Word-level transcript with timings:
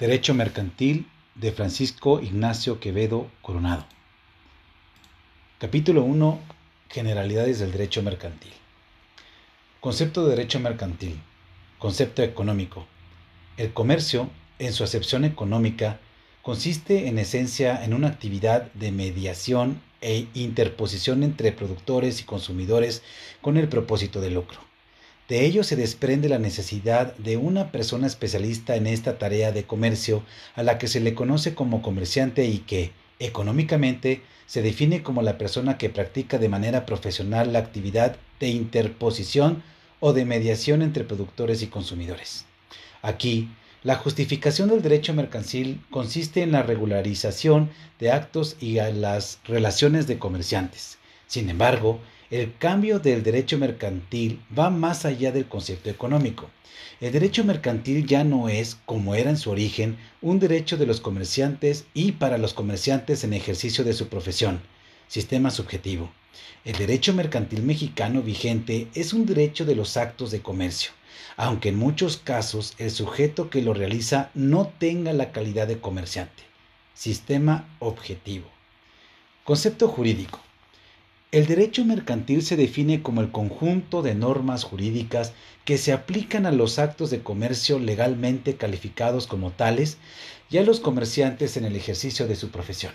Derecho 0.00 0.32
Mercantil 0.32 1.06
de 1.34 1.52
Francisco 1.52 2.22
Ignacio 2.22 2.80
Quevedo 2.80 3.30
Coronado. 3.42 3.84
Capítulo 5.58 6.04
1. 6.04 6.40
Generalidades 6.88 7.58
del 7.58 7.70
Derecho 7.70 8.02
Mercantil. 8.02 8.54
Concepto 9.78 10.24
de 10.24 10.30
Derecho 10.36 10.58
Mercantil. 10.58 11.20
Concepto 11.78 12.22
económico. 12.22 12.86
El 13.58 13.74
comercio, 13.74 14.30
en 14.58 14.72
su 14.72 14.84
acepción 14.84 15.26
económica, 15.26 16.00
consiste 16.40 17.08
en 17.08 17.18
esencia 17.18 17.84
en 17.84 17.92
una 17.92 18.08
actividad 18.08 18.72
de 18.72 18.92
mediación 18.92 19.82
e 20.00 20.28
interposición 20.32 21.22
entre 21.22 21.52
productores 21.52 22.22
y 22.22 22.24
consumidores 22.24 23.02
con 23.42 23.58
el 23.58 23.68
propósito 23.68 24.22
de 24.22 24.30
lucro. 24.30 24.69
De 25.30 25.46
ello 25.46 25.62
se 25.62 25.76
desprende 25.76 26.28
la 26.28 26.40
necesidad 26.40 27.16
de 27.18 27.36
una 27.36 27.70
persona 27.70 28.08
especialista 28.08 28.74
en 28.74 28.88
esta 28.88 29.16
tarea 29.16 29.52
de 29.52 29.62
comercio 29.62 30.24
a 30.56 30.64
la 30.64 30.76
que 30.76 30.88
se 30.88 30.98
le 30.98 31.14
conoce 31.14 31.54
como 31.54 31.82
comerciante 31.82 32.46
y 32.46 32.58
que, 32.58 32.90
económicamente, 33.20 34.22
se 34.46 34.60
define 34.60 35.04
como 35.04 35.22
la 35.22 35.38
persona 35.38 35.78
que 35.78 35.88
practica 35.88 36.38
de 36.38 36.48
manera 36.48 36.84
profesional 36.84 37.52
la 37.52 37.60
actividad 37.60 38.16
de 38.40 38.48
interposición 38.48 39.62
o 40.00 40.12
de 40.12 40.24
mediación 40.24 40.82
entre 40.82 41.04
productores 41.04 41.62
y 41.62 41.68
consumidores. 41.68 42.44
Aquí, 43.00 43.50
la 43.84 43.94
justificación 43.94 44.68
del 44.68 44.82
derecho 44.82 45.14
mercantil 45.14 45.80
consiste 45.92 46.42
en 46.42 46.50
la 46.50 46.64
regularización 46.64 47.70
de 48.00 48.10
actos 48.10 48.56
y 48.58 48.80
las 48.80 49.38
relaciones 49.44 50.08
de 50.08 50.18
comerciantes. 50.18 50.98
Sin 51.28 51.48
embargo, 51.50 52.00
el 52.30 52.56
cambio 52.58 53.00
del 53.00 53.24
derecho 53.24 53.58
mercantil 53.58 54.40
va 54.56 54.70
más 54.70 55.04
allá 55.04 55.32
del 55.32 55.48
concepto 55.48 55.90
económico. 55.90 56.48
El 57.00 57.10
derecho 57.10 57.42
mercantil 57.42 58.06
ya 58.06 58.22
no 58.22 58.48
es, 58.48 58.78
como 58.86 59.16
era 59.16 59.30
en 59.30 59.36
su 59.36 59.50
origen, 59.50 59.96
un 60.22 60.38
derecho 60.38 60.76
de 60.76 60.86
los 60.86 61.00
comerciantes 61.00 61.86
y 61.92 62.12
para 62.12 62.38
los 62.38 62.54
comerciantes 62.54 63.24
en 63.24 63.32
ejercicio 63.32 63.82
de 63.82 63.94
su 63.94 64.08
profesión, 64.08 64.60
sistema 65.08 65.50
subjetivo. 65.50 66.12
El 66.64 66.76
derecho 66.76 67.12
mercantil 67.14 67.64
mexicano 67.64 68.22
vigente 68.22 68.86
es 68.94 69.12
un 69.12 69.26
derecho 69.26 69.64
de 69.64 69.74
los 69.74 69.96
actos 69.96 70.30
de 70.30 70.40
comercio, 70.40 70.92
aunque 71.36 71.70
en 71.70 71.78
muchos 71.78 72.16
casos 72.16 72.74
el 72.78 72.92
sujeto 72.92 73.50
que 73.50 73.60
lo 73.60 73.74
realiza 73.74 74.30
no 74.34 74.72
tenga 74.78 75.12
la 75.12 75.32
calidad 75.32 75.66
de 75.66 75.80
comerciante. 75.80 76.44
Sistema 76.94 77.76
objetivo. 77.80 78.46
Concepto 79.42 79.88
jurídico. 79.88 80.38
El 81.32 81.46
derecho 81.46 81.84
mercantil 81.84 82.42
se 82.42 82.56
define 82.56 83.02
como 83.02 83.20
el 83.20 83.30
conjunto 83.30 84.02
de 84.02 84.16
normas 84.16 84.64
jurídicas 84.64 85.32
que 85.64 85.78
se 85.78 85.92
aplican 85.92 86.44
a 86.44 86.50
los 86.50 86.80
actos 86.80 87.10
de 87.10 87.22
comercio 87.22 87.78
legalmente 87.78 88.56
calificados 88.56 89.28
como 89.28 89.52
tales 89.52 89.98
y 90.50 90.58
a 90.58 90.62
los 90.62 90.80
comerciantes 90.80 91.56
en 91.56 91.64
el 91.64 91.76
ejercicio 91.76 92.26
de 92.26 92.34
su 92.34 92.50
profesión. 92.50 92.92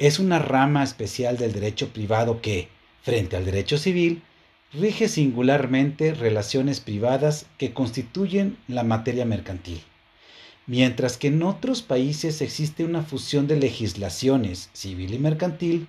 Es 0.00 0.18
una 0.18 0.40
rama 0.40 0.82
especial 0.82 1.36
del 1.36 1.52
derecho 1.52 1.90
privado 1.90 2.42
que, 2.42 2.66
frente 3.02 3.36
al 3.36 3.44
derecho 3.44 3.78
civil, 3.78 4.22
rige 4.72 5.06
singularmente 5.06 6.14
relaciones 6.14 6.80
privadas 6.80 7.46
que 7.58 7.72
constituyen 7.72 8.58
la 8.66 8.82
materia 8.82 9.24
mercantil. 9.24 9.80
Mientras 10.66 11.16
que 11.16 11.28
en 11.28 11.44
otros 11.44 11.82
países 11.82 12.42
existe 12.42 12.84
una 12.84 13.02
fusión 13.02 13.46
de 13.46 13.54
legislaciones 13.54 14.68
civil 14.72 15.14
y 15.14 15.20
mercantil, 15.20 15.86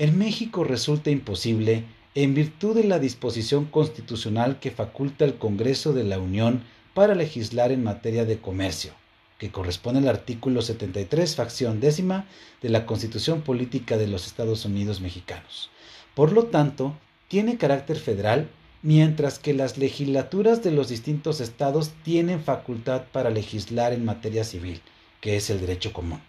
en 0.00 0.16
México 0.16 0.64
resulta 0.64 1.10
imposible 1.10 1.84
en 2.14 2.32
virtud 2.32 2.74
de 2.74 2.84
la 2.84 2.98
disposición 2.98 3.66
constitucional 3.66 4.58
que 4.58 4.70
faculta 4.70 5.26
el 5.26 5.34
Congreso 5.34 5.92
de 5.92 6.04
la 6.04 6.18
Unión 6.18 6.64
para 6.94 7.14
legislar 7.14 7.70
en 7.70 7.84
materia 7.84 8.24
de 8.24 8.38
comercio, 8.38 8.94
que 9.36 9.50
corresponde 9.50 10.00
al 10.00 10.08
artículo 10.08 10.62
73, 10.62 11.36
facción 11.36 11.80
décima 11.80 12.24
de 12.62 12.70
la 12.70 12.86
Constitución 12.86 13.42
Política 13.42 13.98
de 13.98 14.06
los 14.06 14.26
Estados 14.26 14.64
Unidos 14.64 15.02
Mexicanos. 15.02 15.68
Por 16.14 16.32
lo 16.32 16.44
tanto, 16.44 16.96
tiene 17.28 17.58
carácter 17.58 17.98
federal, 17.98 18.48
mientras 18.80 19.38
que 19.38 19.52
las 19.52 19.76
legislaturas 19.76 20.62
de 20.62 20.70
los 20.70 20.88
distintos 20.88 21.42
estados 21.42 21.90
tienen 22.04 22.42
facultad 22.42 23.02
para 23.12 23.28
legislar 23.28 23.92
en 23.92 24.06
materia 24.06 24.44
civil, 24.44 24.80
que 25.20 25.36
es 25.36 25.50
el 25.50 25.60
derecho 25.60 25.92
común. 25.92 26.22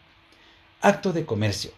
Acto 0.81 1.13
de 1.13 1.25
comercio 1.25 1.71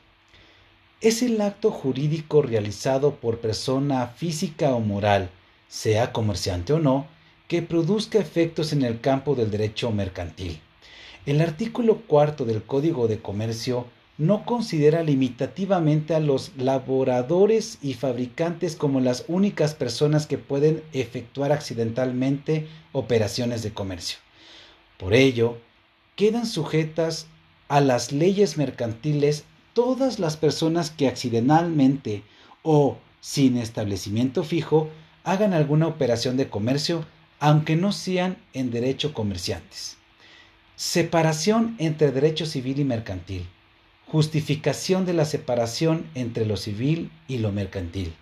es 1.04 1.22
el 1.22 1.42
acto 1.42 1.70
jurídico 1.70 2.42
realizado 2.42 3.16
por 3.16 3.40
persona 3.40 4.08
física 4.08 4.74
o 4.74 4.80
moral, 4.80 5.30
sea 5.68 6.14
comerciante 6.14 6.72
o 6.72 6.80
no, 6.80 7.08
que 7.50 7.62
produzca 7.62 8.20
efectos 8.20 8.72
en 8.72 8.84
el 8.84 9.02
campo 9.02 9.36
del 9.36 9.52
derecho 9.52 9.92
mercantil. 9.92 10.62
El 11.26 11.42
artículo 11.42 11.98
cuarto 12.08 12.46
del 12.46 12.64
Código 12.64 13.10
de 13.10 13.20
Comercio 13.20 13.86
no 14.18 14.46
considera 14.46 15.04
limitativamente 15.04 16.16
a 16.16 16.22
los 16.22 16.54
laboradores 16.56 17.80
y 17.82 17.96
fabricantes 17.96 18.78
como 18.78 19.02
las 19.02 19.26
únicas 19.28 19.76
personas 19.76 20.26
que 20.26 20.38
pueden 20.38 20.84
efectuar 20.94 21.52
accidentalmente 21.52 22.68
operaciones 22.94 23.62
de 23.62 23.74
comercio. 23.74 24.20
Por 24.98 25.14
ello, 25.14 25.58
quedan 26.16 26.46
sujetas 26.46 27.28
a 27.68 27.82
las 27.82 28.14
leyes 28.14 28.58
mercantiles 28.58 29.44
todas 29.74 30.20
las 30.20 30.38
personas 30.38 30.92
que 30.92 31.08
accidentalmente 31.08 32.24
o 32.62 32.98
sin 33.22 33.58
establecimiento 33.58 34.44
fijo 34.44 34.90
hagan 35.24 35.54
alguna 35.54 35.88
operación 35.88 36.38
de 36.38 36.50
comercio, 36.50 37.06
aunque 37.40 37.76
no 37.76 37.92
sean 37.92 38.38
en 38.54 38.72
derecho 38.72 39.14
comerciantes. 39.14 39.98
Separación 40.76 41.76
entre 41.80 42.12
derecho 42.12 42.46
civil 42.46 42.80
y 42.80 42.84
mercantil. 42.84 43.48
Justificación 44.08 45.06
de 45.06 45.14
la 45.14 45.26
separación 45.26 46.06
entre 46.14 46.46
lo 46.46 46.58
civil 46.58 47.12
y 47.28 47.38
lo 47.38 47.52
mercantil. 47.52 48.14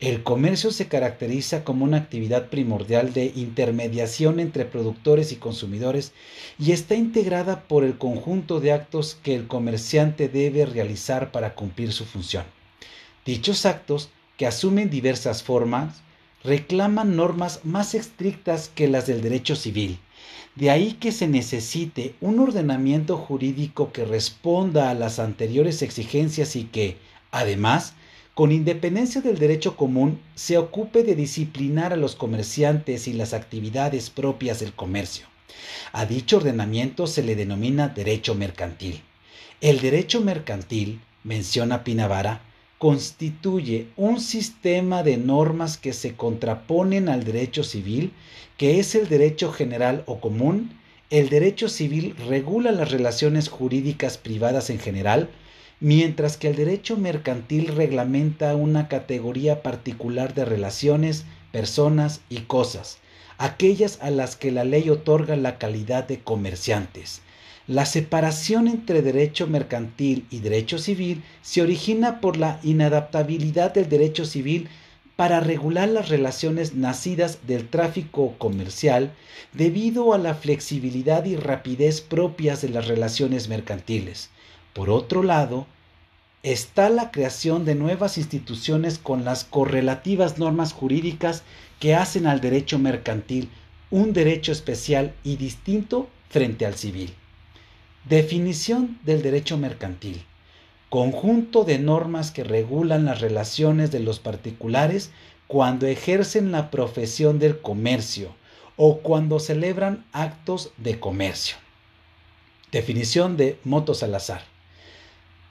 El 0.00 0.22
comercio 0.22 0.70
se 0.70 0.86
caracteriza 0.86 1.64
como 1.64 1.84
una 1.84 1.96
actividad 1.96 2.50
primordial 2.50 3.12
de 3.12 3.32
intermediación 3.34 4.38
entre 4.38 4.64
productores 4.64 5.32
y 5.32 5.36
consumidores 5.36 6.12
y 6.56 6.70
está 6.70 6.94
integrada 6.94 7.64
por 7.66 7.82
el 7.82 7.98
conjunto 7.98 8.60
de 8.60 8.70
actos 8.70 9.18
que 9.24 9.34
el 9.34 9.48
comerciante 9.48 10.28
debe 10.28 10.66
realizar 10.66 11.32
para 11.32 11.56
cumplir 11.56 11.92
su 11.92 12.04
función. 12.04 12.44
Dichos 13.26 13.66
actos, 13.66 14.10
que 14.36 14.46
asumen 14.46 14.88
diversas 14.88 15.42
formas, 15.42 15.96
reclaman 16.44 17.16
normas 17.16 17.64
más 17.64 17.96
estrictas 17.96 18.70
que 18.72 18.86
las 18.86 19.08
del 19.08 19.20
derecho 19.20 19.56
civil. 19.56 19.98
De 20.54 20.70
ahí 20.70 20.92
que 20.92 21.10
se 21.10 21.26
necesite 21.26 22.14
un 22.20 22.38
ordenamiento 22.38 23.16
jurídico 23.16 23.90
que 23.90 24.04
responda 24.04 24.90
a 24.90 24.94
las 24.94 25.18
anteriores 25.18 25.82
exigencias 25.82 26.54
y 26.54 26.64
que, 26.64 26.98
además, 27.32 27.94
con 28.38 28.52
independencia 28.52 29.20
del 29.20 29.36
derecho 29.36 29.74
común, 29.74 30.20
se 30.36 30.58
ocupe 30.58 31.02
de 31.02 31.16
disciplinar 31.16 31.92
a 31.92 31.96
los 31.96 32.14
comerciantes 32.14 33.08
y 33.08 33.12
las 33.12 33.34
actividades 33.34 34.10
propias 34.10 34.60
del 34.60 34.74
comercio. 34.74 35.26
A 35.90 36.06
dicho 36.06 36.36
ordenamiento 36.36 37.08
se 37.08 37.24
le 37.24 37.34
denomina 37.34 37.88
derecho 37.88 38.36
mercantil. 38.36 39.02
El 39.60 39.80
derecho 39.80 40.20
mercantil, 40.20 41.00
menciona 41.24 41.82
Pinavara, 41.82 42.42
constituye 42.78 43.88
un 43.96 44.20
sistema 44.20 45.02
de 45.02 45.16
normas 45.16 45.76
que 45.76 45.92
se 45.92 46.14
contraponen 46.14 47.08
al 47.08 47.24
derecho 47.24 47.64
civil, 47.64 48.12
que 48.56 48.78
es 48.78 48.94
el 48.94 49.08
derecho 49.08 49.50
general 49.50 50.04
o 50.06 50.20
común. 50.20 50.78
El 51.10 51.28
derecho 51.28 51.68
civil 51.68 52.14
regula 52.28 52.70
las 52.70 52.92
relaciones 52.92 53.48
jurídicas 53.48 54.16
privadas 54.16 54.70
en 54.70 54.78
general, 54.78 55.28
mientras 55.80 56.36
que 56.36 56.48
el 56.48 56.56
derecho 56.56 56.96
mercantil 56.96 57.68
reglamenta 57.68 58.56
una 58.56 58.88
categoría 58.88 59.62
particular 59.62 60.34
de 60.34 60.44
relaciones, 60.44 61.24
personas 61.52 62.20
y 62.28 62.38
cosas, 62.40 62.98
aquellas 63.38 63.98
a 64.02 64.10
las 64.10 64.36
que 64.36 64.50
la 64.50 64.64
ley 64.64 64.90
otorga 64.90 65.36
la 65.36 65.58
calidad 65.58 66.06
de 66.06 66.18
comerciantes. 66.20 67.22
La 67.68 67.84
separación 67.84 68.66
entre 68.66 69.02
derecho 69.02 69.46
mercantil 69.46 70.26
y 70.30 70.40
derecho 70.40 70.78
civil 70.78 71.22
se 71.42 71.60
origina 71.62 72.20
por 72.20 72.38
la 72.38 72.60
inadaptabilidad 72.62 73.74
del 73.74 73.88
derecho 73.88 74.24
civil 74.24 74.68
para 75.16 75.40
regular 75.40 75.88
las 75.88 76.08
relaciones 76.08 76.74
nacidas 76.74 77.46
del 77.46 77.68
tráfico 77.68 78.36
comercial 78.38 79.12
debido 79.52 80.14
a 80.14 80.18
la 80.18 80.34
flexibilidad 80.34 81.24
y 81.24 81.36
rapidez 81.36 82.00
propias 82.00 82.62
de 82.62 82.70
las 82.70 82.88
relaciones 82.88 83.48
mercantiles. 83.48 84.30
Por 84.78 84.90
otro 84.90 85.24
lado, 85.24 85.66
está 86.44 86.88
la 86.88 87.10
creación 87.10 87.64
de 87.64 87.74
nuevas 87.74 88.16
instituciones 88.16 89.00
con 89.00 89.24
las 89.24 89.42
correlativas 89.42 90.38
normas 90.38 90.72
jurídicas 90.72 91.42
que 91.80 91.96
hacen 91.96 92.28
al 92.28 92.40
derecho 92.40 92.78
mercantil 92.78 93.50
un 93.90 94.12
derecho 94.12 94.52
especial 94.52 95.16
y 95.24 95.34
distinto 95.34 96.08
frente 96.28 96.64
al 96.64 96.76
civil. 96.76 97.12
Definición 98.08 99.00
del 99.02 99.20
derecho 99.20 99.58
mercantil. 99.58 100.24
Conjunto 100.90 101.64
de 101.64 101.80
normas 101.80 102.30
que 102.30 102.44
regulan 102.44 103.04
las 103.04 103.20
relaciones 103.20 103.90
de 103.90 103.98
los 103.98 104.20
particulares 104.20 105.10
cuando 105.48 105.88
ejercen 105.88 106.52
la 106.52 106.70
profesión 106.70 107.40
del 107.40 107.60
comercio 107.60 108.32
o 108.76 108.98
cuando 108.98 109.40
celebran 109.40 110.04
actos 110.12 110.70
de 110.76 111.00
comercio. 111.00 111.56
Definición 112.70 113.36
de 113.36 113.58
Moto 113.64 113.92
Salazar. 113.92 114.42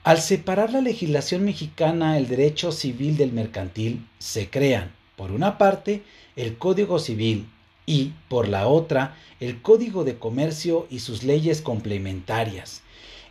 Al 0.08 0.22
separar 0.22 0.72
la 0.72 0.80
legislación 0.80 1.44
mexicana 1.44 2.16
el 2.16 2.28
derecho 2.28 2.72
civil 2.72 3.18
del 3.18 3.30
mercantil, 3.30 4.08
se 4.18 4.48
crean, 4.48 4.90
por 5.16 5.32
una 5.32 5.58
parte, 5.58 6.02
el 6.34 6.56
Código 6.56 6.98
Civil 6.98 7.46
y, 7.84 8.12
por 8.30 8.48
la 8.48 8.68
otra, 8.68 9.18
el 9.38 9.60
Código 9.60 10.04
de 10.04 10.16
Comercio 10.16 10.86
y 10.88 11.00
sus 11.00 11.24
leyes 11.24 11.60
complementarias. 11.60 12.80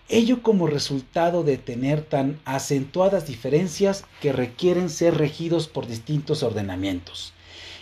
Ello 0.07 0.43
como 0.43 0.67
resultado 0.67 1.43
de 1.43 1.57
tener 1.57 2.03
tan 2.03 2.39
acentuadas 2.45 3.25
diferencias 3.25 4.05
que 4.21 4.31
requieren 4.31 4.91
ser 4.91 5.17
regidos 5.17 5.67
por 5.67 5.87
distintos 5.87 6.43
ordenamientos. 6.43 7.33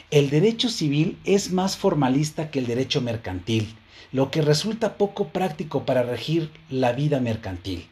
El 0.09 0.29
derecho 0.29 0.69
civil 0.69 1.17
es 1.25 1.51
más 1.51 1.75
formalista 1.75 2.49
que 2.49 2.59
el 2.59 2.65
derecho 2.65 3.01
mercantil, 3.01 3.75
lo 4.13 4.31
que 4.31 4.41
resulta 4.41 4.97
poco 4.97 5.27
práctico 5.33 5.85
para 5.85 6.03
regir 6.03 6.49
la 6.69 6.93
vida 6.93 7.19
mercantil. 7.19 7.89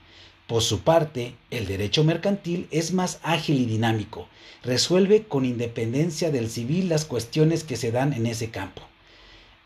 Por 0.54 0.62
su 0.62 0.82
parte, 0.82 1.34
el 1.50 1.66
derecho 1.66 2.04
mercantil 2.04 2.68
es 2.70 2.94
más 2.94 3.20
ágil 3.24 3.60
y 3.60 3.66
dinámico, 3.66 4.28
resuelve 4.62 5.24
con 5.24 5.46
independencia 5.46 6.30
del 6.30 6.48
civil 6.48 6.90
las 6.90 7.06
cuestiones 7.06 7.64
que 7.64 7.76
se 7.76 7.92
dan 7.92 8.14
en 8.14 8.28
ese 8.28 8.52
campo. 8.52 8.84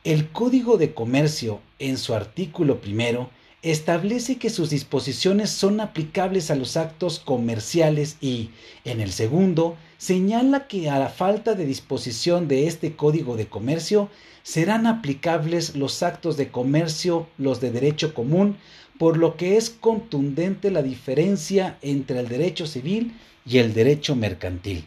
El 0.06 0.30
Código 0.30 0.78
de 0.78 0.94
Comercio, 0.94 1.60
en 1.78 1.98
su 1.98 2.14
artículo 2.14 2.80
primero, 2.80 3.30
establece 3.72 4.38
que 4.38 4.50
sus 4.50 4.70
disposiciones 4.70 5.50
son 5.50 5.80
aplicables 5.80 6.52
a 6.52 6.56
los 6.56 6.78
actos 6.78 7.20
comerciales 7.20 8.18
y, 8.22 8.52
en 8.86 9.02
el 9.02 9.12
segundo, 9.12 9.78
señala 9.98 10.68
que 10.68 10.90
a 10.90 11.00
la 11.00 11.10
falta 11.10 11.54
de 11.56 11.66
disposición 11.66 12.48
de 12.48 12.68
este 12.68 12.96
Código 12.96 13.36
de 13.36 13.48
Comercio 13.48 14.10
serán 14.44 14.88
aplicables 14.88 15.76
los 15.76 16.04
actos 16.04 16.38
de 16.38 16.50
comercio, 16.50 17.28
los 17.38 17.60
de 17.60 17.72
derecho 17.72 18.14
común, 18.14 18.58
por 18.98 19.18
lo 19.18 19.38
que 19.38 19.58
es 19.58 19.70
contundente 19.70 20.72
la 20.72 20.82
diferencia 20.82 21.78
entre 21.82 22.20
el 22.20 22.28
derecho 22.28 22.66
civil 22.66 23.14
y 23.46 23.58
el 23.58 23.74
derecho 23.74 24.16
mercantil. 24.16 24.86